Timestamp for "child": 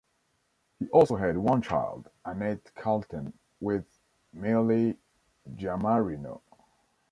1.61-2.09